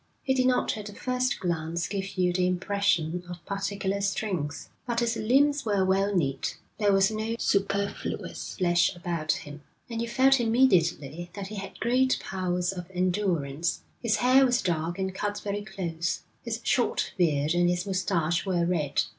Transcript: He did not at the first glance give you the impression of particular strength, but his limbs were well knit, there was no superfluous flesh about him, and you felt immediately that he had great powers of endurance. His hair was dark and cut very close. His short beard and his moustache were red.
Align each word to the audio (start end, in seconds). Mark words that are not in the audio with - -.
He 0.23 0.33
did 0.33 0.47
not 0.47 0.75
at 0.79 0.87
the 0.87 0.95
first 0.95 1.39
glance 1.39 1.87
give 1.87 2.17
you 2.17 2.33
the 2.33 2.47
impression 2.47 3.21
of 3.29 3.45
particular 3.45 4.01
strength, 4.01 4.67
but 4.87 4.99
his 4.99 5.15
limbs 5.15 5.63
were 5.63 5.85
well 5.85 6.11
knit, 6.15 6.57
there 6.79 6.91
was 6.91 7.11
no 7.11 7.35
superfluous 7.37 8.55
flesh 8.57 8.95
about 8.95 9.33
him, 9.33 9.61
and 9.91 10.01
you 10.01 10.07
felt 10.07 10.39
immediately 10.39 11.29
that 11.35 11.49
he 11.49 11.55
had 11.57 11.79
great 11.79 12.17
powers 12.19 12.71
of 12.73 12.89
endurance. 12.89 13.83
His 14.01 14.15
hair 14.15 14.43
was 14.43 14.63
dark 14.63 14.97
and 14.97 15.13
cut 15.13 15.39
very 15.41 15.61
close. 15.63 16.23
His 16.43 16.61
short 16.63 17.13
beard 17.15 17.53
and 17.53 17.69
his 17.69 17.85
moustache 17.85 18.43
were 18.43 18.65
red. 18.65 19.03